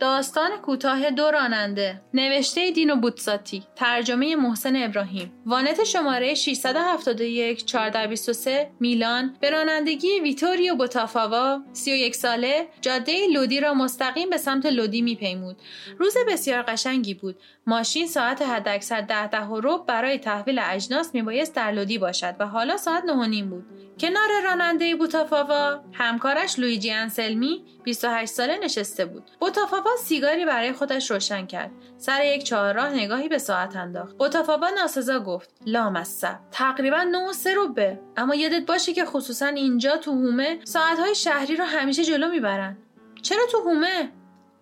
داستان 0.00 0.50
کوتاه 0.56 1.10
دو 1.10 1.30
راننده. 1.30 2.00
نوشته 2.14 2.70
دینو 2.70 2.96
بوتساتی 2.96 3.62
ترجمه 3.76 4.36
محسن 4.36 4.76
ابراهیم. 4.76 5.32
وانت 5.46 5.84
شماره 5.84 6.34
671 6.34 7.64
1423 7.74 8.70
میلان. 8.80 9.36
به 9.40 9.50
رانندگی 9.50 10.20
ویتوریو 10.20 10.74
بوتافاوا 10.74 11.60
31 11.72 12.14
ساله. 12.14 12.68
جاده 12.80 13.26
لودی 13.32 13.60
را 13.60 13.74
مستقیم 13.74 14.30
به 14.30 14.36
سمت 14.36 14.66
لودی 14.66 15.02
میپیمود. 15.02 15.56
روز 15.98 16.14
بسیار 16.28 16.62
قشنگی 16.62 17.14
بود. 17.14 17.36
ماشین 17.66 18.06
ساعت 18.06 18.42
حداکثر 18.42 19.00
ده 19.00 19.26
ده 19.26 19.44
و 19.44 19.84
برای 19.84 20.18
تحویل 20.18 20.60
اجناس 20.62 21.14
میبایست 21.14 21.54
در 21.54 21.72
لودی 21.72 21.98
باشد 21.98 22.36
و 22.38 22.46
حالا 22.46 22.76
ساعت 22.76 23.04
نه 23.04 23.44
بود. 23.44 23.64
کنار 24.00 24.28
راننده 24.44 24.94
بوتافاوا 24.94 25.80
همکارش 25.92 26.58
لویجی 26.58 26.90
انسلمی 26.90 27.64
28 27.84 28.32
ساله 28.32 28.58
نشسته 28.58 29.04
بود. 29.04 29.22
بوتافاوا 29.40 29.85
سیگاری 29.98 30.44
برای 30.44 30.72
خودش 30.72 31.10
روشن 31.10 31.46
کرد. 31.46 31.70
سر 31.98 32.24
یک 32.24 32.44
چهارراه 32.44 32.88
نگاهی 32.88 33.28
به 33.28 33.38
ساعت 33.38 33.76
انداخت. 33.76 34.16
بوتافاوا 34.16 34.70
ناسزا 34.70 35.20
گفت 35.20 35.50
لامصب 35.66 36.38
تقریبا 36.52 37.02
نه 37.02 37.32
سه 37.32 37.54
روبه 37.54 37.98
اما 38.16 38.34
یادت 38.34 38.66
باشه 38.66 38.92
که 38.92 39.04
خصوصا 39.04 39.46
اینجا 39.46 39.96
تو 39.96 40.12
هومه 40.12 40.58
ساعتهای 40.64 41.14
شهری 41.14 41.56
رو 41.56 41.64
همیشه 41.64 42.04
جلو 42.04 42.30
می‌برن. 42.30 42.76
چرا 43.22 43.46
تو 43.52 43.58
هومه؟ 43.58 44.08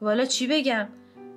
والا 0.00 0.24
چی 0.24 0.46
بگم؟ 0.46 0.88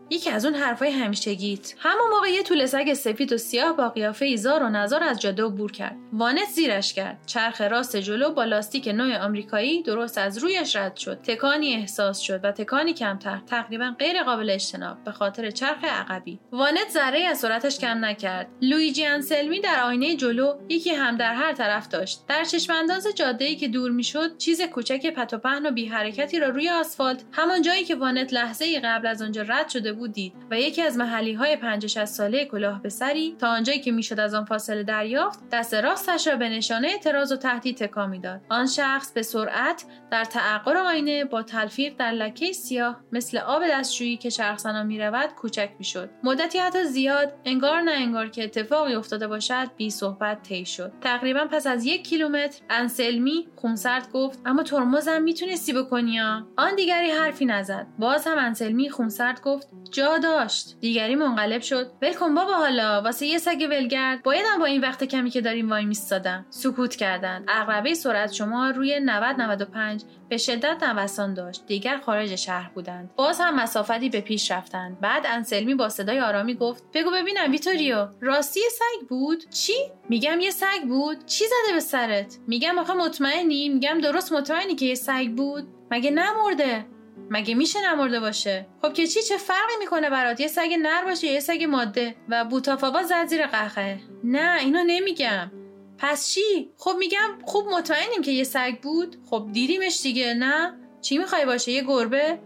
یکی 0.09 0.29
از 0.29 0.45
اون 0.45 0.55
حرفای 0.55 0.91
همیشگیت. 0.91 1.73
همون 1.79 2.09
موقع 2.09 2.29
یه 2.29 2.43
طول 2.43 2.65
سگ 2.65 2.93
سفید 2.93 3.33
و 3.33 3.37
سیاه 3.37 3.77
با 3.77 3.89
قیافه 3.89 4.25
ایزار 4.25 4.63
و 4.63 4.69
نظار 4.69 5.03
از 5.03 5.19
جاده 5.19 5.43
عبور 5.43 5.71
کرد. 5.71 5.95
وانت 6.13 6.49
زیرش 6.49 6.93
کرد. 6.93 7.17
چرخ 7.25 7.61
راست 7.61 7.97
جلو 7.97 8.29
با 8.29 8.43
لاستیک 8.43 8.87
نوع 8.87 9.17
آمریکایی 9.17 9.83
درست 9.83 10.17
از 10.17 10.37
رویش 10.37 10.75
رد 10.75 10.95
شد. 10.95 11.21
تکانی 11.21 11.75
احساس 11.75 12.19
شد 12.19 12.39
و 12.43 12.51
تکانی 12.51 12.93
کمتر 12.93 13.41
تقریبا 13.47 13.95
غیر 13.99 14.23
قابل 14.23 14.49
اجتناب 14.49 15.03
به 15.03 15.11
خاطر 15.11 15.51
چرخ 15.51 15.83
عقبی. 15.83 16.39
وانت 16.51 16.89
ذره 16.89 17.19
از 17.23 17.39
سرعتش 17.39 17.79
کم 17.79 18.05
نکرد. 18.05 18.47
لویجی 18.61 19.05
انسلمی 19.05 19.61
در 19.61 19.83
آینه 19.83 20.15
جلو 20.15 20.53
یکی 20.69 20.89
هم 20.89 21.17
در 21.17 21.33
هر 21.33 21.53
طرف 21.53 21.87
داشت. 21.87 22.21
در 22.27 22.43
چشمانداز 22.43 23.07
جاده 23.15 23.55
که 23.55 23.67
دور 23.67 23.91
می‌شد 23.91 24.37
چیز 24.37 24.61
کوچک 24.61 25.13
پت 25.13 25.33
و 25.33 25.37
پهن 25.37 25.65
و 25.65 25.71
بی 25.71 25.85
حرکتی 25.85 26.39
را 26.39 26.49
روی 26.49 26.69
آسفالت 26.69 27.23
همان 27.31 27.61
جایی 27.61 27.83
که 27.83 27.95
وانت 27.95 28.33
لحظه 28.33 28.65
ای 28.65 28.79
قبل 28.79 29.07
از 29.07 29.21
آنجا 29.21 29.41
رد 29.41 29.69
شده 29.69 29.96
بود 29.97 30.13
دید 30.13 30.33
و 30.51 30.59
یکی 30.59 30.81
از 30.81 30.97
محلی 30.97 31.33
های 31.33 31.55
50 31.55 32.05
ساله 32.05 32.45
کلاه 32.45 32.81
به 32.81 32.89
سری 32.89 33.35
تا 33.39 33.47
آنجایی 33.47 33.79
که 33.79 33.91
می‌شد 33.91 34.19
از 34.19 34.33
آن 34.33 34.45
فاصله 34.45 34.83
دریافت 34.83 35.39
دست 35.51 35.73
راستش 35.73 36.27
را 36.27 36.35
به 36.35 36.49
نشانه 36.49 36.87
اعتراض 36.87 37.31
و 37.31 37.35
تهدید 37.35 37.77
تکان 37.77 38.09
می‌داد. 38.09 38.41
آن 38.49 38.67
شخص 38.67 39.11
به 39.11 39.21
سرعت 39.21 39.85
در 40.11 40.23
تعقر 40.23 40.77
آینه 40.77 41.25
با 41.25 41.43
تلفیق 41.43 41.93
در 41.97 42.11
لکه 42.11 42.51
سیاه 42.51 42.99
مثل 43.11 43.37
آب 43.37 43.61
دستشویی 43.71 44.17
که 44.17 44.29
شرخصنا 44.29 44.83
می‌رود 44.83 45.29
کوچک 45.29 45.69
می‌شد. 45.79 46.09
مدتی 46.23 46.57
حتی 46.57 46.83
زیاد 46.83 47.33
انگار 47.45 47.81
نه 47.81 47.91
انگار 47.91 48.29
که 48.29 48.43
اتفاقی 48.43 48.95
افتاده 48.95 49.27
باشد 49.27 49.67
بی 49.77 49.89
صحبت 49.89 50.43
طی 50.43 50.65
شد. 50.65 50.91
تقریبا 51.01 51.45
پس 51.51 51.67
از 51.67 51.85
یک 51.85 52.07
کیلومتر 52.07 52.61
انسلمی 52.69 53.47
خونسرد 53.55 54.11
گفت 54.11 54.39
اما 54.45 54.63
ترمزم 54.63 55.21
می‌تونستی 55.21 55.73
بکنی 55.73 56.19
آن 56.57 56.75
دیگری 56.75 57.11
حرفی 57.11 57.45
نزد. 57.45 57.87
باز 57.99 58.27
هم 58.27 58.37
انسلمی 58.37 58.89
خونسرد 58.89 59.41
گفت 59.41 59.67
جا 59.91 60.17
داشت. 60.17 60.75
دیگری 60.79 61.15
منقلب 61.15 61.61
شد. 61.61 61.91
ول 62.01 62.13
کن 62.13 62.35
بابا 62.35 62.53
حالا. 62.53 63.01
واسه 63.01 63.25
یه 63.25 63.37
سگ 63.37 63.67
ولگرد. 63.69 64.23
بایدم 64.23 64.59
با 64.59 64.65
این 64.65 64.81
وقت 64.81 65.03
کمی 65.03 65.29
که 65.29 65.41
داریم 65.41 65.69
وای 65.69 65.85
میستادم. 65.85 66.45
سکوت 66.49 66.95
کردند 66.95 67.49
عقربه 67.49 67.93
سرعت 67.93 68.33
شما 68.33 68.69
روی 68.69 68.99
90 68.99 69.41
95 69.41 70.03
به 70.29 70.37
شدت 70.37 70.83
نوسان 70.83 71.33
داشت. 71.33 71.65
دیگر 71.67 71.97
خارج 71.97 72.35
شهر 72.35 72.71
بودند. 72.75 73.09
باز 73.15 73.41
هم 73.41 73.55
مسافتی 73.55 74.09
به 74.09 74.21
پیش 74.21 74.51
رفتند. 74.51 74.99
بعد 74.99 75.25
انسلمی 75.25 75.75
با 75.75 75.89
صدای 75.89 76.19
آرامی 76.19 76.53
گفت 76.55 76.83
بگو 76.93 77.11
ببینم 77.11 77.51
ویتوریو 77.51 78.07
راستی 78.21 78.59
سگ 78.71 79.07
بود؟ 79.07 79.49
چی؟ 79.49 79.73
میگم 80.09 80.39
یه 80.39 80.51
سگ 80.51 80.83
بود. 80.87 81.25
چی 81.25 81.45
زده 81.45 81.73
به 81.73 81.79
سرت؟ 81.79 82.37
میگم 82.47 82.79
آخه 82.79 82.93
مطمئنی. 82.93 83.69
میگم 83.69 84.01
درست 84.01 84.33
مطمئنی 84.33 84.75
که 84.75 84.85
یه 84.85 84.95
سگ 84.95 85.31
بود؟ 85.37 85.67
مگه 85.91 86.11
نمرده؟ 86.11 86.85
مگه 87.29 87.55
میشه 87.55 87.91
نمرده 87.91 88.19
باشه؟ 88.19 88.67
خب 88.81 88.93
که 88.93 89.07
چی؟ 89.07 89.21
چه 89.21 89.37
فرقی 89.37 89.73
می‌کنه 89.79 90.09
برات؟ 90.09 90.39
یه 90.39 90.47
سگ 90.47 90.69
نر 90.81 91.03
باشه 91.05 91.27
یه 91.27 91.39
سگ 91.39 91.63
ماده 91.69 92.15
و 92.29 92.45
بوتافاوا 92.45 93.03
زد 93.03 93.25
زیر 93.27 93.47
قهقه. 93.47 93.99
نه 94.23 94.59
اینو 94.61 94.83
نمیگم. 94.87 95.51
پس 95.97 96.29
چی؟ 96.29 96.71
خب 96.77 96.95
میگم 96.99 97.37
خوب 97.45 97.67
مطمئنیم 97.67 98.21
که 98.21 98.31
یه 98.31 98.43
سگ 98.43 98.79
بود. 98.81 99.17
خب 99.29 99.47
دیدیمش 99.53 100.01
دیگه 100.01 100.33
نه؟ 100.33 100.73
چی 101.01 101.17
می‌خوای 101.17 101.45
باشه؟ 101.45 101.71
یه 101.71 101.83
گربه؟ 101.83 102.39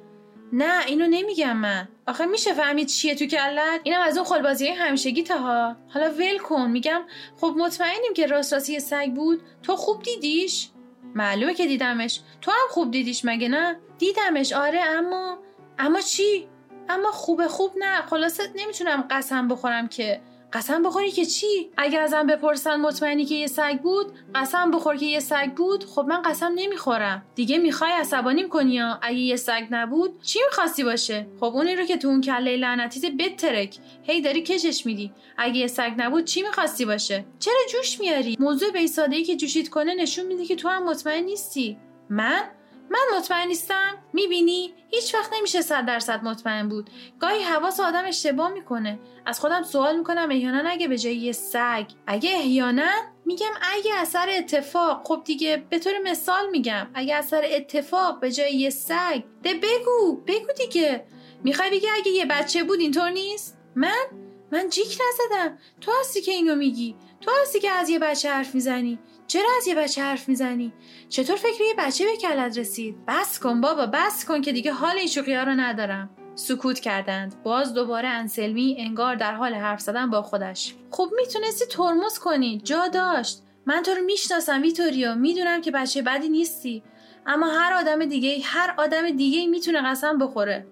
نه 0.53 0.85
اینو 0.85 1.07
نمیگم 1.07 1.57
من. 1.57 1.87
آخه 2.07 2.25
میشه 2.25 2.53
فهمید 2.53 2.87
چیه 2.87 3.15
تو 3.15 3.25
کلت؟ 3.25 3.79
اینم 3.83 4.01
از 4.01 4.17
اون 4.17 4.25
خلبازی 4.25 4.67
همیشگی 4.67 5.23
ها. 5.23 5.75
حالا 5.93 6.09
ول 6.09 6.37
کن. 6.37 6.69
میگم 6.71 7.01
خب 7.41 7.53
مطمئنیم 7.57 8.13
که 8.15 8.25
راست 8.27 8.53
راستی 8.53 8.79
سگ 8.79 9.11
بود. 9.15 9.41
تو 9.63 9.75
خوب 9.75 10.03
دیدیش؟ 10.03 10.69
معلومه 11.15 11.53
که 11.53 11.67
دیدمش. 11.67 12.21
تو 12.41 12.51
هم 12.51 12.67
خوب 12.69 12.91
دیدیش 12.91 13.25
مگه 13.25 13.49
نه؟ 13.49 13.79
دیدمش 13.97 14.53
آره 14.53 14.79
اما 14.79 15.37
اما 15.79 16.01
چی؟ 16.01 16.47
اما 16.89 17.11
خوبه 17.11 17.47
خوب 17.47 17.71
نه. 17.77 18.01
خلاصت 18.01 18.49
نمی‌تونم 18.55 19.07
قسم 19.09 19.47
بخورم 19.47 19.87
که 19.87 20.21
قسم 20.53 20.83
بخوری 20.83 21.11
که 21.11 21.25
چی؟ 21.25 21.69
اگر 21.77 22.01
ازم 22.01 22.27
بپرسن 22.27 22.75
مطمئنی 22.75 23.25
که 23.25 23.35
یه 23.35 23.47
سگ 23.47 23.79
بود 23.83 24.05
قسم 24.35 24.71
بخور 24.71 24.95
که 24.95 25.05
یه 25.05 25.19
سگ 25.19 25.53
بود 25.55 25.83
خب 25.83 26.05
من 26.07 26.21
قسم 26.21 26.51
نمی‌خورم. 26.55 27.25
دیگه 27.35 27.57
می‌خوای 27.57 27.91
عصبانیم 27.91 28.49
کنی 28.49 28.73
یا 28.73 28.99
اگه 29.01 29.17
یه 29.17 29.35
سگ 29.35 29.67
نبود 29.71 30.21
چی 30.21 30.39
می‌خواستی 30.45 30.83
باشه؟ 30.83 31.27
خب 31.39 31.45
اونی 31.45 31.75
رو 31.75 31.85
که 31.85 31.97
تو 31.97 32.07
اون 32.07 32.21
کله 32.21 32.57
لعنتیت 32.57 33.11
بترک. 33.11 33.77
هی 34.03 34.21
داری 34.21 34.41
کشش 34.41 34.85
میدی. 34.85 35.11
اگه 35.37 35.57
یه 35.57 35.67
سگ 35.67 35.91
نبود 35.97 36.25
چی 36.25 36.41
می‌خواستی 36.41 36.85
باشه؟ 36.85 37.25
چرا 37.39 37.59
جوش 37.71 37.99
میاری؟ 37.99 38.37
موضوع 38.39 38.71
به 38.71 38.87
که 39.25 39.35
جوشید 39.35 39.69
کنه 39.69 39.93
نشون 39.93 40.25
میده 40.25 40.45
که 40.45 40.55
تو 40.55 40.67
هم 40.67 40.89
مطمئن 40.89 41.23
نیستی. 41.23 41.77
من 42.09 42.43
من 42.91 43.17
مطمئن 43.17 43.47
نیستم. 43.47 43.97
می‌بینی؟ 44.13 44.73
هیچ 44.89 45.15
وقت 45.15 45.33
نمیشه 45.33 45.61
صد 45.61 45.85
درصد 45.85 46.23
مطمئن 46.23 46.69
بود. 46.69 46.89
گاهی 47.19 47.43
حواس 47.43 47.79
آدم 47.79 48.05
اشتباه 48.05 48.49
می‌کنه. 48.53 48.99
از 49.25 49.39
خودم 49.39 49.63
سوال 49.63 49.97
می‌کنم 49.97 50.27
احیانا 50.31 50.69
اگه 50.69 50.87
به 50.87 50.97
جای 50.97 51.15
یه 51.15 51.31
سگ. 51.31 51.85
اگه 52.07 52.29
احیانا؟ 52.29 52.91
میگم 53.25 53.51
اگه 53.61 53.95
اثر 53.95 54.29
اتفاق. 54.29 55.01
خب 55.03 55.21
دیگه 55.25 55.63
به 55.69 55.79
طور 55.79 55.93
مثال 56.03 56.49
میگم. 56.49 56.87
اگه 56.93 57.15
اثر 57.15 57.41
اتفاق 57.45 58.19
به 58.19 58.31
جای 58.31 58.55
یه 58.55 58.69
سگ. 58.69 59.23
ده 59.43 59.53
بگو. 59.53 60.21
بگو 60.27 60.51
دیگه. 60.57 61.05
می‌خوای 61.43 61.69
بگی 61.69 61.87
اگه 61.89 62.11
یه 62.11 62.25
بچه 62.25 62.63
بود 62.63 62.79
اینطور 62.79 63.09
نیست؟ 63.09 63.57
من؟ 63.75 64.05
من 64.51 64.69
جیک 64.69 64.87
نزدم. 64.87 65.57
تو 65.81 65.91
هستی 65.99 66.21
که 66.21 66.31
اینو 66.31 66.55
میگی. 66.55 66.95
تو 67.21 67.31
هستی 67.41 67.59
که 67.59 67.71
از 67.71 67.89
یه 67.89 67.99
بچه 67.99 68.31
حرف 68.31 68.55
می‌زنی. 68.55 68.99
چرا 69.31 69.49
از 69.57 69.67
یه 69.67 69.75
بچه 69.75 70.01
حرف 70.01 70.29
می‌زنی؟ 70.29 70.73
چطور 71.09 71.35
فکر 71.35 71.61
یه 71.61 71.73
بچه 71.77 72.05
به 72.05 72.17
کلت 72.17 72.57
رسید؟ 72.57 72.95
بس 73.07 73.39
کن 73.39 73.61
بابا 73.61 73.85
بس 73.85 74.25
کن 74.25 74.41
که 74.41 74.51
دیگه 74.51 74.71
حال 74.71 74.97
این 74.97 75.07
شوخی 75.07 75.35
رو 75.35 75.51
ندارم. 75.51 76.09
سکوت 76.35 76.79
کردند. 76.79 77.43
باز 77.43 77.73
دوباره 77.73 78.07
انسلمی 78.07 78.75
انگار 78.79 79.15
در 79.15 79.33
حال 79.33 79.53
حرف 79.53 79.81
زدن 79.81 80.09
با 80.09 80.21
خودش. 80.21 80.75
خب 80.89 81.09
می‌تونستی 81.15 81.65
ترمز 81.65 82.19
کنی. 82.19 82.61
جا 82.63 82.87
داشت. 82.87 83.41
من 83.65 83.81
تو 83.83 83.91
رو 83.91 84.03
می‌شناسم 84.03 84.61
ویتوریو 84.61 85.15
می‌دونم 85.15 85.61
که 85.61 85.71
بچه 85.71 86.01
بدی 86.01 86.29
نیستی. 86.29 86.83
اما 87.25 87.47
هر 87.47 87.73
آدم 87.73 88.05
دیگه 88.05 88.37
هر 88.43 88.73
آدم 88.77 89.09
دیگه 89.09 89.47
می‌تونه 89.47 89.81
قسم 89.89 90.17
بخوره. 90.17 90.67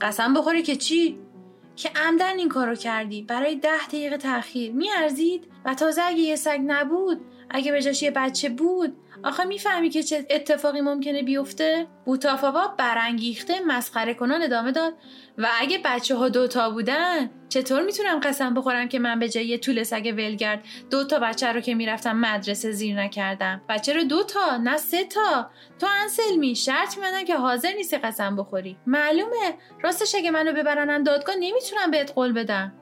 قسم 0.00 0.34
بخوره 0.34 0.62
که 0.62 0.76
چی؟ 0.76 1.18
که 1.76 1.90
عمدن 1.96 2.38
این 2.38 2.48
کارو 2.48 2.74
کردی. 2.74 3.22
برای 3.22 3.56
ده 3.56 3.86
دقیقه 3.86 4.16
تاخیر 4.16 4.72
میارزید؟ 4.72 5.53
و 5.64 5.74
تازه 5.74 6.02
اگه 6.02 6.18
یه 6.18 6.36
سگ 6.36 6.60
نبود 6.66 7.20
اگه 7.50 7.72
به 7.72 7.82
جاش 7.82 8.02
یه 8.02 8.10
بچه 8.10 8.48
بود 8.48 8.96
آخه 9.24 9.44
می‌فهمی 9.44 9.90
که 9.90 10.02
چه 10.02 10.26
اتفاقی 10.30 10.80
ممکنه 10.80 11.22
بیفته؟ 11.22 11.86
بوتافاوا 12.04 12.68
برانگیخته 12.68 13.60
مسخره 13.66 14.14
کنان 14.14 14.42
ادامه 14.42 14.72
داد 14.72 14.94
و 15.38 15.48
اگه 15.60 15.78
بچه 15.84 16.14
ها 16.16 16.28
دوتا 16.28 16.70
بودن 16.70 17.30
چطور 17.48 17.82
می‌تونم 17.82 18.20
قسم 18.20 18.54
بخورم 18.54 18.88
که 18.88 18.98
من 18.98 19.18
به 19.18 19.28
جای 19.28 19.46
یه 19.46 19.58
طول 19.58 19.82
سگ 19.82 20.14
ولگرد 20.16 20.64
دو 20.90 21.04
تا 21.04 21.18
بچه 21.18 21.52
رو 21.52 21.60
که 21.60 21.74
می‌رفتم 21.74 22.16
مدرسه 22.16 22.72
زیر 22.72 23.00
نکردم؟ 23.00 23.62
بچه 23.68 23.92
رو 23.92 24.04
دو 24.04 24.22
تا 24.22 24.56
نه 24.56 24.76
سه 24.76 25.04
تا. 25.04 25.50
تو 25.80 25.86
انسلمی 26.02 26.54
شرط 26.54 26.98
میدن 26.98 27.24
که 27.24 27.36
حاضر 27.36 27.72
نیستی 27.72 27.96
قسم 27.96 28.36
بخوری. 28.36 28.76
معلومه 28.86 29.54
راستش 29.82 30.14
اگه 30.14 30.30
منو 30.30 30.52
ببرنن 30.52 31.02
دادگاه 31.02 31.34
نمی‌تونم 31.40 31.90
بهت 31.90 32.12
قول 32.12 32.32
بدم. 32.32 32.72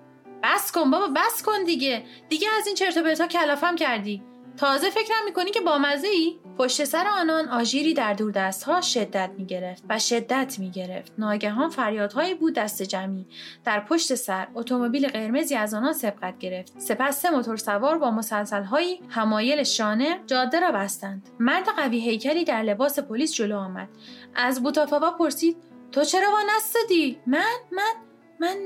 بس 0.42 0.72
کن 0.72 0.90
بابا 0.90 1.08
بس 1.16 1.42
کن 1.42 1.64
دیگه. 1.66 2.04
دیگه 2.28 2.48
از 2.58 2.66
این 2.66 2.76
چرت 2.76 2.96
و 2.96 3.02
پرتا 3.02 3.26
کلافم 3.26 3.76
کردی. 3.76 4.22
تازه 4.56 4.90
فکرم 4.90 5.24
می‌کنی 5.24 5.50
که 5.50 5.60
با 5.60 5.78
مزه 5.78 6.08
ای؟ 6.08 6.38
پشت 6.58 6.84
سر 6.84 7.06
آنان 7.06 7.48
آژیری 7.48 7.94
در 7.94 8.12
دور 8.12 8.50
ها 8.66 8.80
شدت 8.80 9.30
می‌گرفت 9.38 9.84
و 9.88 9.98
شدت 9.98 10.56
می‌گرفت. 10.58 11.12
ناگهان 11.18 11.70
فریادهایی 11.70 12.34
بود 12.34 12.54
دست 12.54 12.82
جمعی. 12.82 13.26
در 13.64 13.80
پشت 13.80 14.14
سر 14.14 14.48
اتومبیل 14.54 15.08
قرمزی 15.08 15.54
از 15.54 15.74
آنان 15.74 15.92
سبقت 15.92 16.38
گرفت. 16.38 16.80
سپس 16.80 17.22
سه 17.22 17.30
موتور 17.30 17.56
سوار 17.56 17.98
با 17.98 18.10
مسلسلهایی 18.10 19.00
همایل 19.08 19.62
شانه 19.62 20.20
جاده 20.26 20.60
را 20.60 20.72
بستند. 20.72 21.28
مرد 21.40 21.68
قوی 21.76 22.00
هیکلی 22.00 22.44
در 22.44 22.62
لباس 22.62 22.98
پلیس 22.98 23.34
جلو 23.34 23.58
آمد. 23.58 23.88
از 24.34 24.62
بوتافاوا 24.62 25.10
پرسید 25.10 25.56
تو 25.92 26.04
چرا 26.04 26.28
وانستادی 26.32 27.18
من؟ 27.26 27.54
من؟ 27.72 28.11
من 28.40 28.56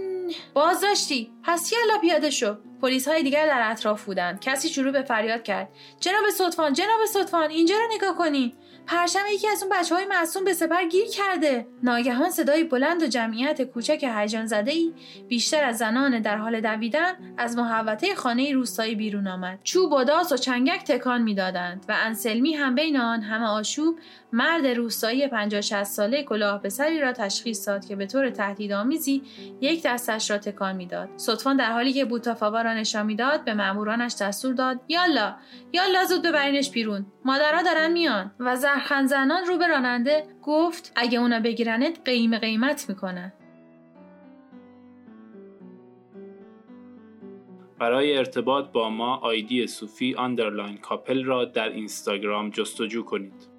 بازداشتی. 0.54 1.32
پس 1.44 1.72
یلا 1.72 1.98
پیاده 1.98 2.30
شو. 2.30 2.56
پلیس 2.82 3.08
های 3.08 3.22
دیگر 3.22 3.46
در 3.46 3.70
اطراف 3.70 4.04
بودند 4.04 4.40
کسی 4.40 4.68
شروع 4.68 4.92
به 4.92 5.02
فریاد 5.02 5.42
کرد. 5.42 5.68
جناب 6.00 6.30
صدفان 6.30 6.72
جناب 6.72 7.06
صدفان 7.06 7.50
اینجا 7.50 7.74
رو 7.76 7.94
نگاه 7.94 8.16
کنین 8.16 8.52
پرشم 8.86 9.24
یکی 9.32 9.48
از 9.48 9.62
اون 9.62 9.72
بچه 9.72 9.94
های 9.94 10.04
معصوم 10.04 10.44
به 10.44 10.52
سپر 10.52 10.84
گیر 10.84 11.06
کرده. 11.08 11.66
ناگهان 11.82 12.30
صدای 12.30 12.64
بلند 12.64 13.02
و 13.02 13.06
جمعیت 13.06 13.62
کوچک 13.62 14.04
هیجان 14.16 14.46
زده 14.46 14.70
ای 14.70 14.94
بیشتر 15.28 15.64
از 15.64 15.78
زنان 15.78 16.22
در 16.22 16.36
حال 16.36 16.60
دویدن 16.60 17.12
از 17.38 17.56
محوطه 17.56 18.14
خانه 18.14 18.52
روستایی 18.52 18.94
بیرون 18.94 19.26
آمد. 19.26 19.58
چوب 19.62 19.92
و 19.92 20.04
داس 20.04 20.32
و 20.32 20.36
چنگک 20.36 20.84
تکان 20.84 21.22
می‌دادند 21.22 21.84
و 21.88 21.96
انسلمی 21.98 22.54
هم 22.54 22.74
بین 22.74 22.96
آن 22.96 23.22
همه 23.22 23.46
آشوب 23.46 23.98
مرد 24.32 24.66
روستایی 24.66 25.26
50 25.28 25.60
60 25.60 25.84
ساله 25.84 26.22
کلاه 26.22 26.62
به 26.62 26.77
سری 26.77 27.00
را 27.00 27.12
تشخیص 27.12 27.68
داد 27.68 27.84
که 27.84 27.96
به 27.96 28.06
طور 28.06 28.30
تهدیدآمیزی 28.30 29.22
یک 29.60 29.82
دستش 29.82 30.30
را 30.30 30.38
تکان 30.38 30.76
می‌داد. 30.76 31.08
ستوان 31.16 31.56
در 31.56 31.72
حالی 31.72 31.92
که 31.92 32.04
بوتافاوا 32.04 32.62
را 32.62 32.74
نشان 32.74 33.06
می‌داد 33.06 33.44
به 33.44 33.54
مامورانش 33.54 34.14
دستور 34.20 34.54
داد 34.54 34.80
یالا 34.88 35.36
یالا 35.72 36.04
زود 36.04 36.22
ببرینش 36.22 36.70
بیرون. 36.70 37.06
مادرها 37.26 37.62
دارن 37.62 37.92
میان 37.92 38.30
و 38.40 38.56
نفس 38.56 39.06
زنان 39.06 39.44
رو 39.46 39.58
به 39.58 39.66
راننده 39.66 40.26
گفت 40.42 40.92
اگه 40.96 41.18
اونا 41.18 41.40
بگیرنت 41.40 42.00
قیمه 42.04 42.38
قیمه‌ت 42.38 42.88
می‌کنن 42.88 43.32
برای 47.78 48.16
ارتباط 48.16 48.72
با 48.72 48.90
ما 48.90 49.16
آیدی 49.16 49.66
صوفی 49.66 50.14
underline 50.14 50.76
کاپل 50.78 51.24
را 51.24 51.44
در 51.44 51.68
اینستاگرام 51.68 52.50
جستجو 52.50 53.02
کنید. 53.04 53.55